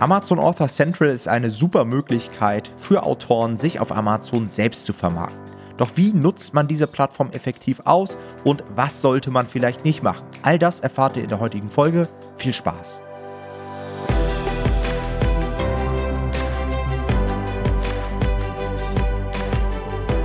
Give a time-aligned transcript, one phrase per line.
[0.00, 5.38] Amazon Author Central ist eine super Möglichkeit für Autoren, sich auf Amazon selbst zu vermarkten.
[5.76, 10.24] Doch wie nutzt man diese Plattform effektiv aus und was sollte man vielleicht nicht machen?
[10.40, 12.08] All das erfahrt ihr in der heutigen Folge.
[12.38, 13.02] Viel Spaß!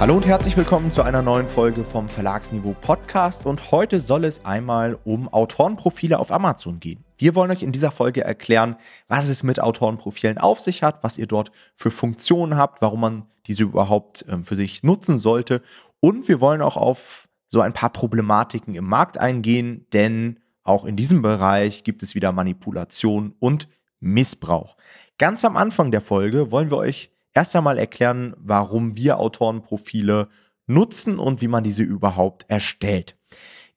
[0.05, 4.45] Hallo und herzlich willkommen zu einer neuen Folge vom Verlagsniveau Podcast und heute soll es
[4.45, 7.03] einmal um Autorenprofile auf Amazon gehen.
[7.17, 8.75] Wir wollen euch in dieser Folge erklären,
[9.07, 13.25] was es mit Autorenprofilen auf sich hat, was ihr dort für Funktionen habt, warum man
[13.47, 15.63] diese überhaupt ähm, für sich nutzen sollte.
[16.01, 20.97] Und wir wollen auch auf so ein paar Problematiken im Markt eingehen, denn auch in
[20.97, 23.67] diesem Bereich gibt es wieder Manipulation und
[24.01, 24.77] Missbrauch.
[25.17, 30.29] Ganz am Anfang der Folge wollen wir euch erst einmal erklären, warum wir Autorenprofile
[30.65, 33.15] nutzen und wie man diese überhaupt erstellt.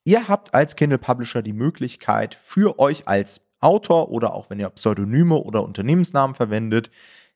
[0.05, 4.71] Ihr habt als Kindle Publisher die Möglichkeit, für euch als Autor oder auch wenn ihr
[4.71, 6.91] Pseudonyme oder Unternehmensnamen verwendet,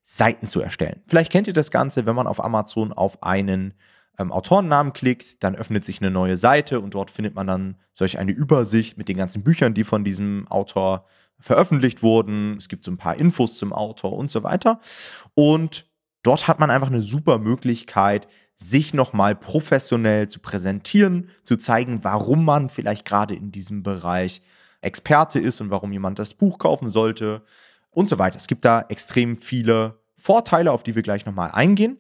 [0.05, 1.03] Seiten zu erstellen.
[1.07, 3.75] Vielleicht kennt ihr das Ganze, wenn man auf Amazon auf einen
[4.19, 8.19] ähm, Autorennamen klickt, dann öffnet sich eine neue Seite und dort findet man dann solch
[8.19, 11.07] eine Übersicht mit den ganzen Büchern, die von diesem Autor
[11.39, 12.57] veröffentlicht wurden.
[12.57, 14.81] Es gibt so ein paar Infos zum Autor und so weiter.
[15.35, 15.87] Und
[16.23, 22.45] dort hat man einfach eine super Möglichkeit, sich nochmal professionell zu präsentieren, zu zeigen, warum
[22.45, 24.43] man vielleicht gerade in diesem Bereich
[24.81, 27.43] Experte ist und warum jemand das Buch kaufen sollte
[27.91, 28.37] und so weiter.
[28.37, 31.99] Es gibt da extrem viele Vorteile, auf die wir gleich nochmal eingehen.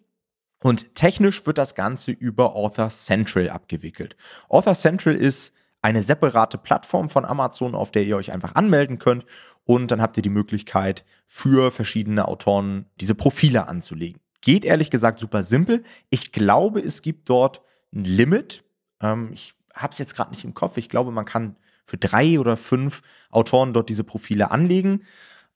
[0.62, 4.16] Und technisch wird das Ganze über Author Central abgewickelt.
[4.48, 9.26] Author Central ist eine separate Plattform von Amazon, auf der ihr euch einfach anmelden könnt
[9.64, 14.20] und dann habt ihr die Möglichkeit, für verschiedene Autoren diese Profile anzulegen.
[14.42, 15.82] Geht ehrlich gesagt super simpel.
[16.10, 18.64] Ich glaube, es gibt dort ein Limit.
[19.00, 20.76] Ähm, ich habe es jetzt gerade nicht im Kopf.
[20.76, 25.04] Ich glaube, man kann für drei oder fünf Autoren dort diese Profile anlegen.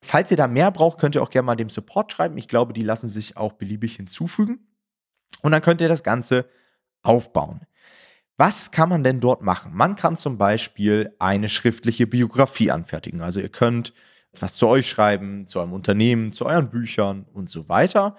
[0.00, 2.38] Falls ihr da mehr braucht, könnt ihr auch gerne mal dem Support schreiben.
[2.38, 4.66] Ich glaube, die lassen sich auch beliebig hinzufügen.
[5.42, 6.48] Und dann könnt ihr das Ganze
[7.02, 7.66] aufbauen.
[8.38, 9.74] Was kann man denn dort machen?
[9.74, 13.20] Man kann zum Beispiel eine schriftliche Biografie anfertigen.
[13.20, 13.92] Also ihr könnt
[14.42, 18.16] was zu euch schreiben, zu eurem Unternehmen, zu euren Büchern und so weiter.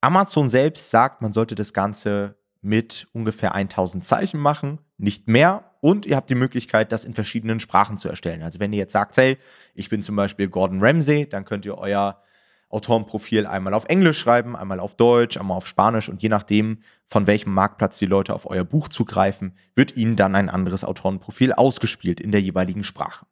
[0.00, 5.70] Amazon selbst sagt, man sollte das Ganze mit ungefähr 1000 Zeichen machen, nicht mehr.
[5.80, 8.42] Und ihr habt die Möglichkeit, das in verschiedenen Sprachen zu erstellen.
[8.42, 9.36] Also wenn ihr jetzt sagt, hey,
[9.74, 12.22] ich bin zum Beispiel Gordon Ramsay, dann könnt ihr euer
[12.70, 17.26] Autorenprofil einmal auf Englisch schreiben, einmal auf Deutsch, einmal auf Spanisch und je nachdem, von
[17.26, 22.20] welchem Marktplatz die Leute auf euer Buch zugreifen, wird ihnen dann ein anderes Autorenprofil ausgespielt
[22.20, 23.26] in der jeweiligen Sprache.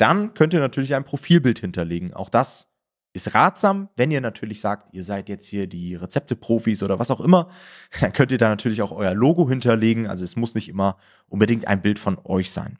[0.00, 2.14] Dann könnt ihr natürlich ein Profilbild hinterlegen.
[2.14, 2.70] Auch das
[3.12, 7.20] ist ratsam, wenn ihr natürlich sagt, ihr seid jetzt hier die Rezepte-Profis oder was auch
[7.20, 7.50] immer,
[8.00, 10.06] dann könnt ihr da natürlich auch euer Logo hinterlegen.
[10.06, 10.96] Also es muss nicht immer
[11.28, 12.78] unbedingt ein Bild von euch sein.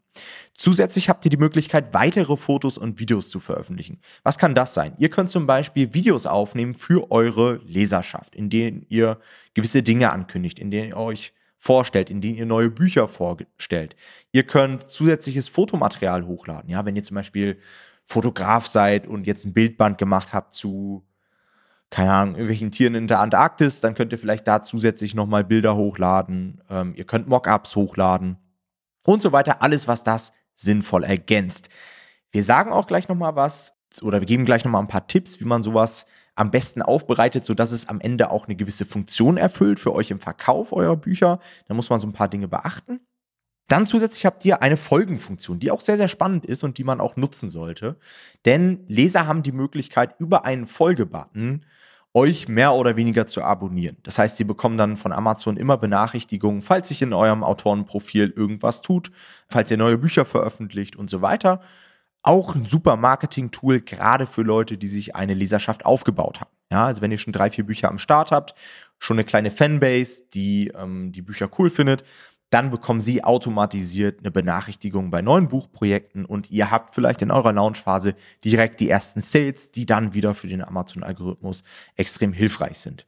[0.54, 4.00] Zusätzlich habt ihr die Möglichkeit, weitere Fotos und Videos zu veröffentlichen.
[4.22, 4.94] Was kann das sein?
[4.97, 9.20] Ihr könnt zum Beispiel Videos aufnehmen für eure Leserschaft, in denen ihr
[9.53, 13.94] gewisse Dinge ankündigt, in denen ihr euch vorstellt, in denen ihr neue Bücher vorstellt.
[14.32, 16.71] Ihr könnt zusätzliches Fotomaterial hochladen.
[16.71, 17.60] Ja, wenn ihr zum Beispiel
[18.03, 21.06] Fotograf seid und jetzt ein Bildband gemacht habt zu,
[21.91, 25.76] keine Ahnung, irgendwelchen Tieren in der Antarktis, dann könnt ihr vielleicht da zusätzlich nochmal Bilder
[25.76, 26.62] hochladen.
[26.71, 28.38] Ähm, ihr könnt Mockups hochladen
[29.04, 29.60] und so weiter.
[29.62, 31.69] Alles, was das sinnvoll ergänzt.
[32.31, 35.44] Wir sagen auch gleich nochmal was oder wir geben gleich nochmal ein paar Tipps, wie
[35.44, 39.94] man sowas am besten aufbereitet, sodass es am Ende auch eine gewisse Funktion erfüllt für
[39.94, 41.41] euch im Verkauf eurer Bücher.
[41.68, 43.00] Da muss man so ein paar Dinge beachten.
[43.68, 47.00] Dann zusätzlich habt ihr eine Folgenfunktion, die auch sehr, sehr spannend ist und die man
[47.00, 47.98] auch nutzen sollte.
[48.44, 51.64] Denn Leser haben die Möglichkeit, über einen Folgebutton
[52.12, 53.98] euch mehr oder weniger zu abonnieren.
[54.02, 58.82] Das heißt, sie bekommen dann von Amazon immer Benachrichtigungen, falls sich in eurem Autorenprofil irgendwas
[58.82, 59.12] tut,
[59.48, 61.60] falls ihr neue Bücher veröffentlicht und so weiter.
[62.22, 66.50] Auch ein super Marketing-Tool, gerade für Leute, die sich eine Leserschaft aufgebaut haben.
[66.72, 68.54] Ja, also wenn ihr schon drei, vier Bücher am Start habt,
[68.98, 72.04] schon eine kleine Fanbase, die ähm, die Bücher cool findet,
[72.50, 77.53] dann bekommen Sie automatisiert eine Benachrichtigung bei neuen Buchprojekten und ihr habt vielleicht in eurer
[77.53, 78.14] Launchphase
[78.44, 81.62] direkt die ersten Sales, die dann wieder für den Amazon-Algorithmus
[81.97, 83.06] extrem hilfreich sind.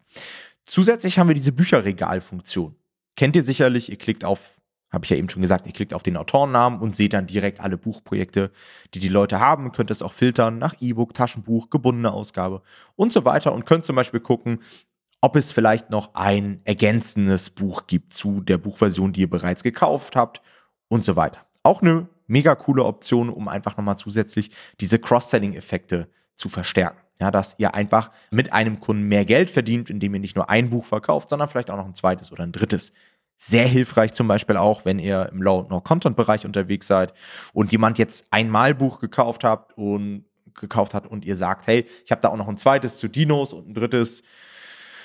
[0.65, 2.77] Zusätzlich haben wir diese Bücherregalfunktion.
[3.17, 4.61] Kennt ihr sicherlich, ihr klickt auf,
[4.93, 7.61] habe ich ja eben schon gesagt, ihr klickt auf den Autorennamen und seht dann direkt
[7.61, 8.51] alle Buchprojekte,
[8.95, 9.73] die die Leute haben.
[9.73, 12.63] Könnt es auch filtern nach E-Book, Taschenbuch, gebundene Ausgabe
[12.95, 14.61] und so weiter und könnt zum Beispiel gucken,
[15.23, 20.17] ob es vielleicht noch ein ergänzendes Buch gibt zu der Buchversion, die ihr bereits gekauft
[20.17, 20.43] habt
[20.89, 21.41] und so weiter.
[21.63, 24.51] Auch eine mega coole Option, um einfach nochmal zusätzlich
[24.81, 26.99] diese Cross-Selling-Effekte zu verstärken.
[27.21, 30.71] Ja, dass ihr einfach mit einem Kunden mehr Geld verdient, indem ihr nicht nur ein
[30.71, 32.93] Buch verkauft, sondern vielleicht auch noch ein zweites oder ein drittes.
[33.45, 37.13] Sehr hilfreich zum Beispiel auch, wenn ihr im Low-No-Content-Bereich unterwegs seid
[37.53, 42.13] und jemand jetzt einmal Buch gekauft habt und gekauft hat und ihr sagt, hey, ich
[42.13, 44.23] habe da auch noch ein zweites zu Dinos und ein drittes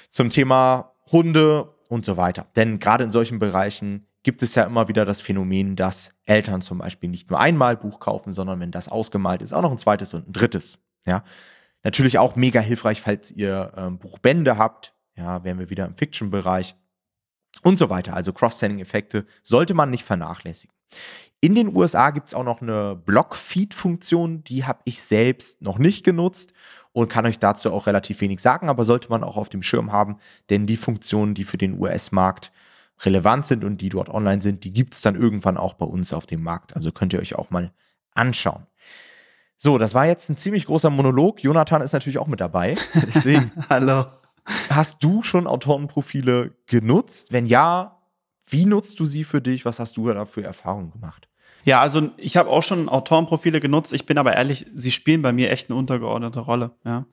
[0.10, 2.46] zum Thema Hunde und so weiter.
[2.56, 6.78] Denn gerade in solchen Bereichen gibt es ja immer wieder das Phänomen, dass Eltern zum
[6.78, 10.14] Beispiel nicht nur einmal Buch kaufen, sondern wenn das ausgemalt ist, auch noch ein zweites
[10.14, 10.78] und ein drittes.
[11.08, 11.24] Ja,
[11.84, 14.94] natürlich auch mega hilfreich, falls ihr ähm, Buchbände habt.
[15.16, 16.76] Ja, wären wir wieder im Fiction-Bereich
[17.64, 18.14] und so weiter.
[18.14, 20.76] Also Cross-Selling-Effekte sollte man nicht vernachlässigen.
[21.40, 26.04] In den USA gibt es auch noch eine Block-Feed-Funktion, die habe ich selbst noch nicht
[26.04, 26.54] genutzt
[26.94, 29.92] und kann euch dazu auch relativ wenig sagen, aber sollte man auch auf dem Schirm
[29.92, 30.18] haben,
[30.50, 32.52] denn die Funktionen, die für den US-Markt
[33.02, 36.12] relevant sind und die dort online sind, die gibt es dann irgendwann auch bei uns
[36.12, 36.76] auf dem Markt.
[36.76, 37.72] Also könnt ihr euch auch mal
[38.16, 38.66] anschauen.
[39.58, 41.44] So, das war jetzt ein ziemlich großer Monolog.
[41.44, 42.76] Jonathan ist natürlich auch mit dabei.
[43.14, 43.52] Deswegen.
[43.70, 44.06] Hallo.
[44.70, 47.32] Hast du schon Autorenprofile genutzt?
[47.32, 48.02] Wenn ja,
[48.46, 49.66] wie nutzt du sie für dich?
[49.66, 51.28] Was hast du da für Erfahrungen gemacht?
[51.64, 53.92] Ja, also ich habe auch schon Autorenprofile genutzt.
[53.92, 56.72] Ich bin aber ehrlich, sie spielen bei mir echt eine untergeordnete Rolle.
[56.86, 57.06] Ja.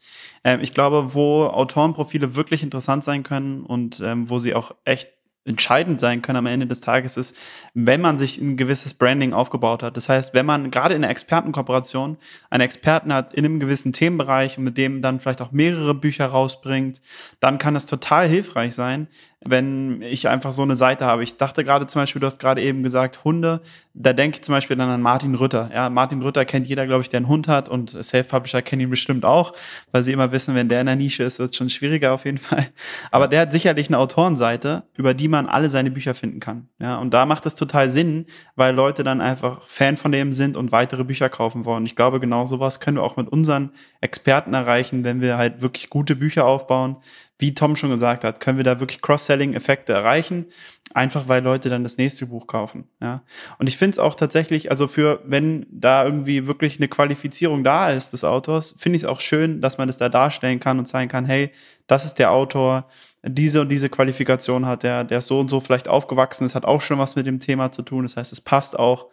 [0.44, 5.08] Ähm, ich glaube, wo Autorenprofile wirklich interessant sein können und ähm, wo sie auch echt
[5.44, 7.37] entscheidend sein können am Ende des Tages ist,
[7.75, 9.96] wenn man sich ein gewisses Branding aufgebaut hat.
[9.96, 12.17] Das heißt, wenn man gerade in einer Expertenkooperation
[12.50, 16.26] einen Experten hat in einem gewissen Themenbereich und mit dem dann vielleicht auch mehrere Bücher
[16.26, 17.02] rausbringt,
[17.41, 19.08] dann kann das total hilfreich sein,
[19.46, 21.23] wenn ich einfach so eine Seite habe.
[21.23, 23.61] Ich dachte gerade zum Beispiel, du hast gerade eben gesagt, Hunde.
[23.93, 25.70] Da denke ich zum Beispiel dann an Martin Rütter.
[25.73, 28.91] Ja, Martin Rütter kennt jeder, glaube ich, der einen Hund hat und Self-Publisher kennen ihn
[28.91, 29.52] bestimmt auch,
[29.93, 32.25] weil sie immer wissen, wenn der in der Nische ist, wird es schon schwieriger auf
[32.25, 32.67] jeden Fall.
[33.11, 36.69] Aber der hat sicherlich eine Autorenseite, über die man alle seine Bücher finden kann.
[36.81, 38.26] Ja, und da macht es total Sinn,
[38.56, 41.87] weil Leute dann einfach Fan von dem sind und weitere Bücher kaufen wollen.
[41.87, 43.70] Ich glaube, genau sowas können wir auch mit unseren
[44.00, 46.96] Experten erreichen, wenn wir halt wirklich gute Bücher aufbauen,
[47.38, 50.46] wie Tom schon gesagt hat, können wir da wirklich Cross-Selling-Effekte erreichen,
[50.94, 52.86] einfach weil Leute dann das nächste Buch kaufen.
[53.00, 53.25] Ja.
[53.58, 57.90] Und ich finde es auch tatsächlich, also für, wenn da irgendwie wirklich eine Qualifizierung da
[57.90, 60.86] ist des Autors, finde ich es auch schön, dass man das da darstellen kann und
[60.86, 61.50] zeigen kann, hey,
[61.88, 62.88] das ist der Autor,
[63.26, 66.64] diese und diese Qualifikation hat er, der ist so und so vielleicht aufgewachsen, es hat
[66.64, 69.08] auch schon was mit dem Thema zu tun, das heißt, es passt auch.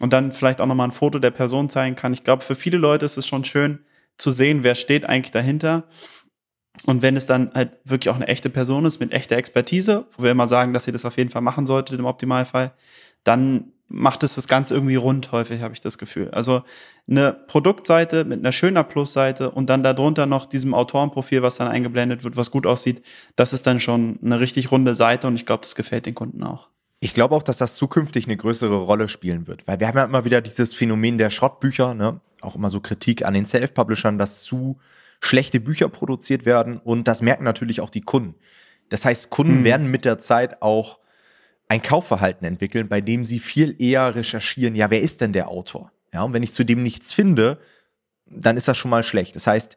[0.00, 2.14] Und dann vielleicht auch nochmal ein Foto der Person zeigen kann.
[2.14, 3.80] Ich glaube, für viele Leute ist es schon schön
[4.16, 5.84] zu sehen, wer steht eigentlich dahinter.
[6.86, 10.22] Und wenn es dann halt wirklich auch eine echte Person ist mit echter Expertise, wo
[10.22, 12.72] wir immer sagen, dass sie das auf jeden Fall machen sollte im Optimalfall,
[13.24, 16.30] dann macht es das Ganze irgendwie rund häufig, habe ich das Gefühl.
[16.30, 16.62] Also
[17.08, 22.22] eine Produktseite mit einer schöner Plusseite und dann darunter noch diesem Autorenprofil, was dann eingeblendet
[22.22, 23.04] wird, was gut aussieht,
[23.34, 26.44] das ist dann schon eine richtig runde Seite und ich glaube, das gefällt den Kunden
[26.44, 26.68] auch.
[27.00, 30.04] Ich glaube auch, dass das zukünftig eine größere Rolle spielen wird, weil wir haben ja
[30.04, 32.20] immer wieder dieses Phänomen der Schrottbücher, ne?
[32.42, 34.78] auch immer so Kritik an den Self-Publishern, dass zu
[35.20, 38.34] schlechte Bücher produziert werden und das merken natürlich auch die Kunden.
[38.88, 39.64] Das heißt, Kunden mhm.
[39.64, 40.98] werden mit der Zeit auch
[41.68, 45.92] ein Kaufverhalten entwickeln, bei dem sie viel eher recherchieren, ja, wer ist denn der Autor?
[46.12, 47.60] Ja, und wenn ich zu dem nichts finde,
[48.26, 49.36] dann ist das schon mal schlecht.
[49.36, 49.76] Das heißt,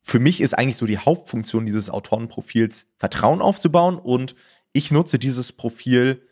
[0.00, 4.34] für mich ist eigentlich so die Hauptfunktion dieses Autorenprofils Vertrauen aufzubauen und
[4.72, 6.26] ich nutze dieses Profil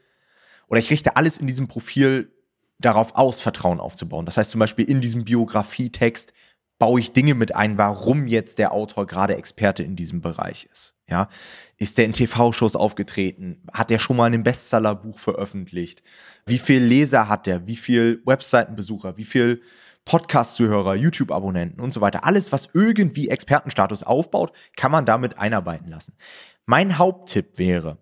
[0.68, 2.32] oder ich richte alles in diesem Profil
[2.78, 4.26] darauf aus, Vertrauen aufzubauen.
[4.26, 6.32] Das heißt zum Beispiel in diesem Biografietext
[6.80, 10.96] baue ich Dinge mit ein, warum jetzt der Autor gerade Experte in diesem Bereich ist.
[11.08, 11.28] Ja,
[11.76, 13.62] ist der in TV-Shows aufgetreten?
[13.72, 16.02] Hat er schon mal ein Bestsellerbuch veröffentlicht?
[16.46, 17.66] Wie viel Leser hat er?
[17.66, 19.16] Wie viel Webseitenbesucher?
[19.16, 19.60] Wie viel
[20.06, 22.24] Podcast-Zuhörer, YouTube-Abonnenten und so weiter?
[22.24, 26.16] Alles, was irgendwie Expertenstatus aufbaut, kann man damit einarbeiten lassen.
[26.64, 27.98] Mein Haupttipp wäre,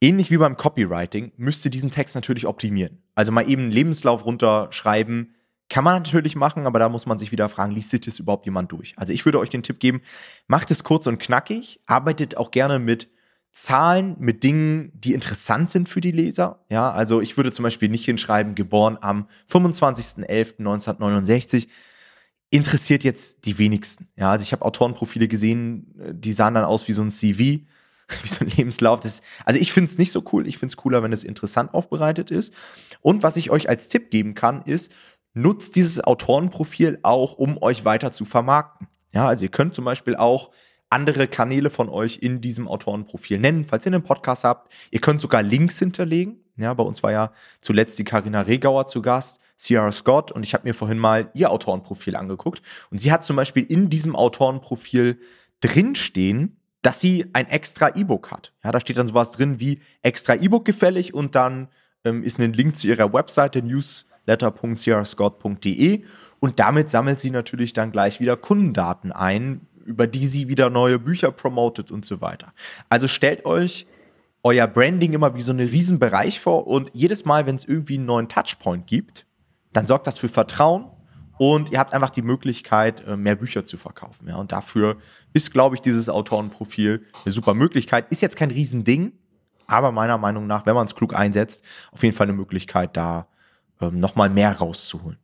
[0.00, 3.02] ähnlich wie beim Copywriting, müsste diesen Text natürlich optimieren.
[3.14, 5.34] Also mal eben einen Lebenslauf runterschreiben,
[5.68, 8.70] kann man natürlich machen, aber da muss man sich wieder fragen, liest das überhaupt jemand
[8.70, 8.94] durch?
[8.96, 10.02] Also ich würde euch den Tipp geben,
[10.46, 13.08] macht es kurz und knackig, arbeitet auch gerne mit
[13.54, 16.64] Zahlen, mit Dingen, die interessant sind für die Leser.
[16.70, 21.68] Ja, also ich würde zum Beispiel nicht hinschreiben, geboren am 25.11.1969.
[22.50, 24.08] Interessiert jetzt die wenigsten.
[24.16, 27.38] Ja, also ich habe Autorenprofile gesehen, die sahen dann aus wie so ein CV,
[28.22, 28.98] wie so ein Lebenslauf.
[28.98, 30.48] Das, also ich finde es nicht so cool.
[30.48, 32.52] Ich finde es cooler, wenn es interessant aufbereitet ist.
[33.02, 34.90] Und was ich euch als Tipp geben kann, ist,
[35.34, 38.88] nutzt dieses Autorenprofil auch, um euch weiter zu vermarkten.
[39.12, 40.50] Ja, also ihr könnt zum Beispiel auch
[40.90, 44.72] andere Kanäle von euch in diesem Autorenprofil nennen, falls ihr einen Podcast habt.
[44.90, 46.40] Ihr könnt sogar Links hinterlegen.
[46.56, 50.54] Ja, bei uns war ja zuletzt die Karina Regauer zu Gast, Sierra Scott, und ich
[50.54, 52.62] habe mir vorhin mal ihr Autorenprofil angeguckt.
[52.90, 55.18] Und sie hat zum Beispiel in diesem Autorenprofil
[55.60, 58.52] drinstehen, dass sie ein extra E-Book hat.
[58.62, 61.68] Ja, da steht dann sowas drin wie extra E-Book gefällig und dann
[62.04, 66.04] ähm, ist ein Link zu ihrer Webseite, News letter.crascott.de
[66.40, 70.98] und damit sammelt sie natürlich dann gleich wieder Kundendaten ein, über die sie wieder neue
[70.98, 72.52] Bücher promotet und so weiter.
[72.88, 73.86] Also stellt euch
[74.42, 77.96] euer Branding immer wie so einen riesen Bereich vor und jedes Mal, wenn es irgendwie
[77.96, 79.26] einen neuen Touchpoint gibt,
[79.72, 80.90] dann sorgt das für Vertrauen
[81.38, 84.28] und ihr habt einfach die Möglichkeit, äh, mehr Bücher zu verkaufen.
[84.28, 84.36] Ja?
[84.36, 84.98] Und dafür
[85.32, 88.12] ist, glaube ich, dieses Autorenprofil eine super Möglichkeit.
[88.12, 89.12] Ist jetzt kein Riesending,
[89.66, 93.26] aber meiner Meinung nach, wenn man es klug einsetzt, auf jeden Fall eine Möglichkeit, da
[93.80, 95.18] ähm, nochmal mehr rauszuholen.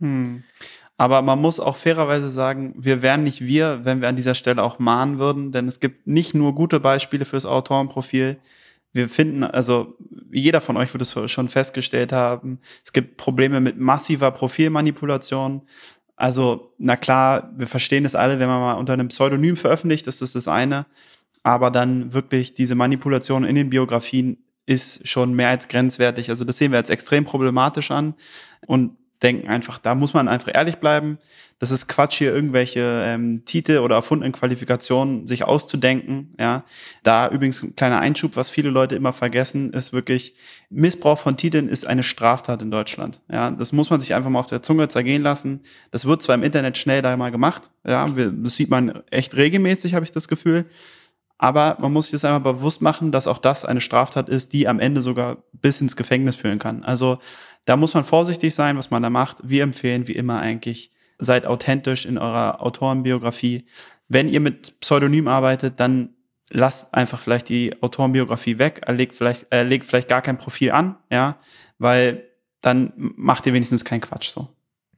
[0.00, 0.44] Hm.
[0.98, 4.62] Aber man muss auch fairerweise sagen, wir wären nicht wir, wenn wir an dieser Stelle
[4.62, 8.38] auch mahnen würden, denn es gibt nicht nur gute Beispiele fürs Autorenprofil.
[8.92, 9.94] Wir finden, also
[10.32, 15.62] jeder von euch wird es schon festgestellt haben, es gibt Probleme mit massiver Profilmanipulation.
[16.16, 20.22] Also, na klar, wir verstehen es alle, wenn man mal unter einem Pseudonym veröffentlicht, ist
[20.22, 20.86] das das eine.
[21.42, 26.30] Aber dann wirklich diese Manipulation in den Biografien ist schon mehr als grenzwertig.
[26.30, 28.14] Also das sehen wir als extrem problematisch an.
[28.66, 31.18] Und denken einfach, da muss man einfach ehrlich bleiben.
[31.58, 36.34] Das ist Quatsch, hier irgendwelche ähm, Titel oder erfundenen Qualifikationen sich auszudenken.
[36.38, 36.64] Ja,
[37.02, 40.34] da übrigens ein kleiner Einschub, was viele Leute immer vergessen, ist wirklich
[40.68, 43.20] Missbrauch von Titeln ist eine Straftat in Deutschland.
[43.30, 45.62] Ja, das muss man sich einfach mal auf der Zunge zergehen lassen.
[45.90, 47.70] Das wird zwar im Internet schnell da mal gemacht.
[47.86, 50.66] Ja, das sieht man echt regelmäßig, habe ich das Gefühl.
[51.38, 54.68] Aber man muss sich das einmal bewusst machen, dass auch das eine Straftat ist, die
[54.68, 56.82] am Ende sogar bis ins Gefängnis führen kann.
[56.82, 57.18] Also
[57.66, 59.38] da muss man vorsichtig sein, was man da macht.
[59.44, 63.66] Wir empfehlen wie immer eigentlich, seid authentisch in eurer Autorenbiografie.
[64.08, 66.10] Wenn ihr mit Pseudonym arbeitet, dann
[66.48, 70.96] lasst einfach vielleicht die Autorenbiografie weg, legt vielleicht, er legt vielleicht gar kein Profil an,
[71.10, 71.38] ja,
[71.78, 72.24] weil
[72.60, 74.48] dann macht ihr wenigstens keinen Quatsch so.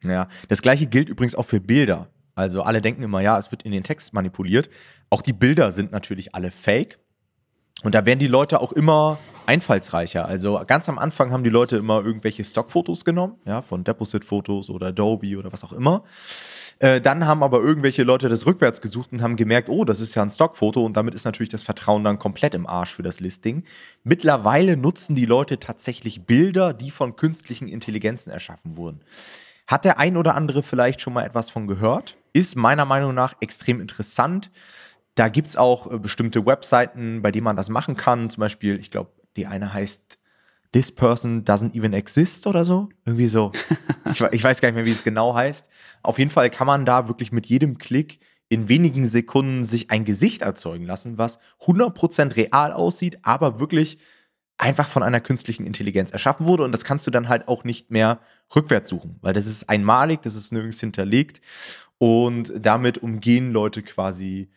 [0.05, 2.09] Ja, das gleiche gilt übrigens auch für Bilder.
[2.39, 4.71] Also alle denken immer, ja, es wird in den Text manipuliert.
[5.11, 6.99] Auch die Bilder sind natürlich alle fake.
[7.83, 10.27] Und da werden die Leute auch immer einfallsreicher.
[10.27, 14.89] Also ganz am Anfang haben die Leute immer irgendwelche Stockfotos genommen, ja, von Deposit-Fotos oder
[14.89, 16.05] Adobe oder was auch immer.
[16.81, 20.15] Äh, dann haben aber irgendwelche Leute das rückwärts gesucht und haben gemerkt, oh, das ist
[20.15, 23.21] ja ein Stockfoto und damit ist natürlich das Vertrauen dann komplett im Arsch für das
[23.21, 23.65] Listing.
[24.05, 29.01] Mittlerweile nutzen die Leute tatsächlich Bilder, die von künstlichen Intelligenzen erschaffen wurden.
[29.69, 32.17] Hat der ein oder andere vielleicht schon mal etwas von gehört?
[32.39, 34.53] Ist meiner Meinung nach extrem interessant.
[35.17, 38.31] Da gibt es auch äh, bestimmte Webseiten, bei denen man das machen kann.
[38.31, 40.21] Zum Beispiel, ich glaube, die eine heißt
[40.71, 42.91] This Person Doesn't Even Exist oder so.
[43.05, 43.51] Irgendwie so.
[44.09, 45.69] ich, ich weiß gar nicht mehr, wie es genau heißt.
[46.05, 50.05] Auf jeden Fall kann man da wirklich mit jedem Klick in wenigen Sekunden sich ein
[50.05, 53.99] Gesicht erzeugen lassen, was 100% real aussieht, aber wirklich
[54.59, 56.65] einfach von einer künstlichen Intelligenz erschaffen wurde.
[56.65, 58.19] Und das kannst du dann halt auch nicht mehr
[58.55, 61.41] rückwärts suchen, weil das ist einmalig, das ist nirgends hinterlegt.
[61.99, 64.51] Und damit umgehen Leute quasi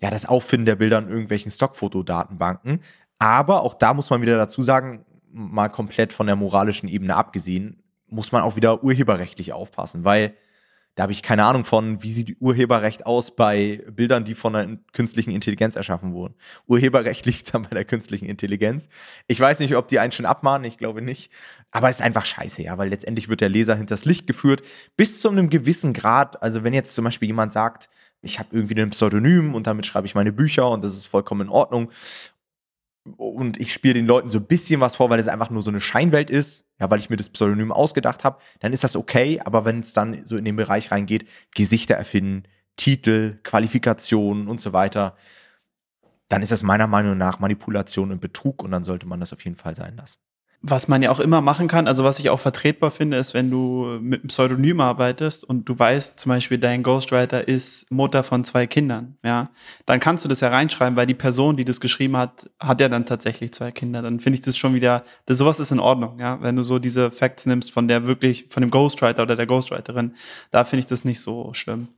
[0.00, 2.82] ja, das Auffinden der Bilder in irgendwelchen Stockfotodatenbanken.
[3.18, 7.82] Aber auch da muss man wieder dazu sagen, mal komplett von der moralischen Ebene abgesehen,
[8.08, 10.34] muss man auch wieder urheberrechtlich aufpassen, weil
[10.96, 14.78] da habe ich keine Ahnung von, wie sieht Urheberrecht aus bei Bildern, die von einer
[14.94, 16.34] künstlichen Intelligenz erschaffen wurden.
[16.66, 18.88] Urheberrecht liegt dann bei der künstlichen Intelligenz.
[19.26, 21.30] Ich weiß nicht, ob die einen schon abmahnen, ich glaube nicht.
[21.70, 24.62] Aber es ist einfach scheiße, ja, weil letztendlich wird der Leser hinters Licht geführt,
[24.96, 26.42] bis zu einem gewissen Grad.
[26.42, 27.90] Also wenn jetzt zum Beispiel jemand sagt,
[28.22, 31.42] ich habe irgendwie ein Pseudonym und damit schreibe ich meine Bücher und das ist vollkommen
[31.42, 31.90] in Ordnung.
[33.16, 35.70] Und ich spiele den Leuten so ein bisschen was vor, weil es einfach nur so
[35.70, 39.40] eine Scheinwelt ist, ja, weil ich mir das Pseudonym ausgedacht habe, dann ist das okay.
[39.44, 42.44] Aber wenn es dann so in den Bereich reingeht, Gesichter erfinden,
[42.76, 45.16] Titel, Qualifikationen und so weiter,
[46.28, 49.44] dann ist das meiner Meinung nach Manipulation und Betrug und dann sollte man das auf
[49.44, 50.18] jeden Fall sein lassen.
[50.62, 53.50] Was man ja auch immer machen kann, also was ich auch vertretbar finde, ist, wenn
[53.50, 58.42] du mit einem Pseudonym arbeitest und du weißt, zum Beispiel dein Ghostwriter ist Mutter von
[58.42, 59.50] zwei Kindern, ja,
[59.84, 62.88] dann kannst du das ja reinschreiben, weil die Person, die das geschrieben hat, hat ja
[62.88, 64.02] dann tatsächlich zwei Kinder.
[64.02, 66.78] Dann finde ich das schon wieder, das, sowas ist in Ordnung, ja, wenn du so
[66.78, 70.14] diese Facts nimmst von der wirklich, von dem Ghostwriter oder der Ghostwriterin,
[70.50, 71.88] da finde ich das nicht so schlimm.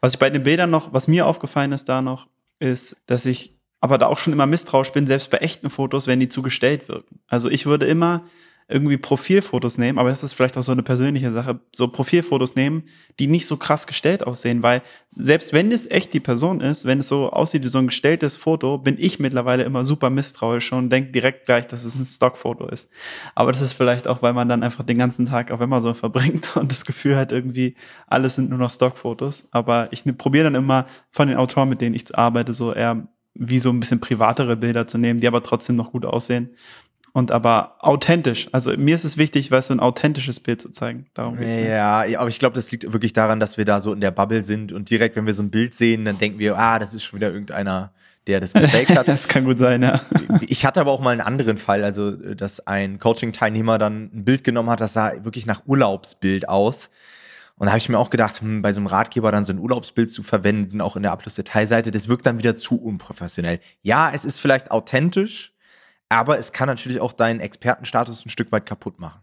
[0.00, 2.26] Was ich bei den Bildern noch, was mir aufgefallen ist da noch,
[2.58, 6.20] ist, dass ich aber da auch schon immer misstrauisch bin, selbst bei echten Fotos, wenn
[6.20, 7.20] die zu gestellt wirken.
[7.28, 8.24] Also ich würde immer
[8.70, 12.82] irgendwie Profilfotos nehmen, aber das ist vielleicht auch so eine persönliche Sache, so Profilfotos nehmen,
[13.18, 17.00] die nicht so krass gestellt aussehen, weil selbst wenn es echt die Person ist, wenn
[17.00, 20.90] es so aussieht wie so ein gestelltes Foto, bin ich mittlerweile immer super misstrauisch und
[20.90, 22.90] denke direkt gleich, dass es ein Stockfoto ist.
[23.34, 26.54] Aber das ist vielleicht auch, weil man dann einfach den ganzen Tag auf Amazon verbringt
[26.56, 27.74] und das Gefühl hat irgendwie,
[28.06, 29.48] alles sind nur noch Stockfotos.
[29.50, 33.58] Aber ich probiere dann immer von den Autoren, mit denen ich arbeite, so eher wie
[33.58, 36.50] so ein bisschen privatere Bilder zu nehmen, die aber trotzdem noch gut aussehen.
[37.12, 38.48] Und aber authentisch.
[38.52, 41.06] Also mir ist es wichtig, weißt du, ein authentisches Bild zu zeigen.
[41.14, 41.68] Darum geht's mir.
[41.68, 44.44] Ja, aber ich glaube, das liegt wirklich daran, dass wir da so in der Bubble
[44.44, 47.04] sind und direkt, wenn wir so ein Bild sehen, dann denken wir, ah, das ist
[47.04, 47.92] schon wieder irgendeiner,
[48.26, 49.08] der das gefaked hat.
[49.08, 50.00] das kann gut sein, ja.
[50.46, 54.44] Ich hatte aber auch mal einen anderen Fall, also dass ein Coaching-Teilnehmer dann ein Bild
[54.44, 56.90] genommen hat, das sah wirklich nach Urlaubsbild aus.
[57.58, 59.58] Und da habe ich mir auch gedacht, hm, bei so einem Ratgeber dann so ein
[59.58, 63.60] Urlaubsbild zu verwenden, auch in der Abschlussdetailseite, das wirkt dann wieder zu unprofessionell.
[63.82, 65.54] Ja, es ist vielleicht authentisch,
[66.08, 69.20] aber es kann natürlich auch deinen Expertenstatus ein Stück weit kaputt machen.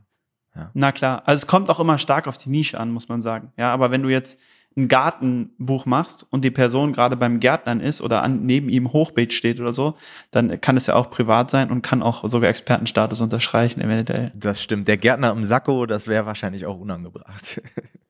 [0.55, 0.71] Ja.
[0.73, 3.51] Na klar, also es kommt auch immer stark auf die Nische an, muss man sagen.
[3.57, 4.39] Ja, aber wenn du jetzt
[4.77, 9.33] ein Gartenbuch machst und die Person gerade beim Gärtnern ist oder an, neben ihm Hochbeet
[9.33, 9.95] steht oder so,
[10.31, 14.31] dann kann es ja auch privat sein und kann auch sogar Expertenstatus unterstreichen eventuell.
[14.35, 14.89] Das stimmt.
[14.89, 17.61] Der Gärtner im Sakko, das wäre wahrscheinlich auch unangebracht.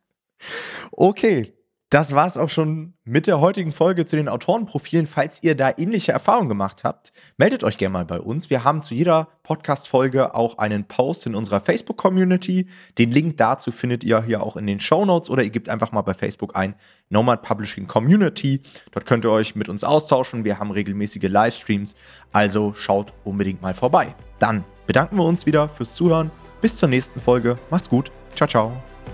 [0.92, 1.56] okay,
[1.96, 5.06] das war es auch schon mit der heutigen Folge zu den Autorenprofilen.
[5.06, 8.50] Falls ihr da ähnliche Erfahrungen gemacht habt, meldet euch gerne mal bei uns.
[8.50, 12.68] Wir haben zu jeder Podcast-Folge auch einen Post in unserer Facebook-Community.
[12.98, 15.92] Den Link dazu findet ihr hier auch in den Show Notes oder ihr gebt einfach
[15.92, 16.75] mal bei Facebook ein
[17.10, 18.62] Nomad Publishing Community.
[18.92, 20.44] Dort könnt ihr euch mit uns austauschen.
[20.44, 21.96] Wir haben regelmäßige Livestreams,
[22.34, 24.15] also schaut unbedingt mal vorbei.
[24.39, 26.32] Dann bedanken wir uns wieder fürs Zuhören.
[26.60, 27.60] Bis zur nächsten Folge.
[27.70, 28.12] Macht's gut.
[28.36, 28.74] Ciao, ciao.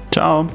[0.10, 0.48] Ciao.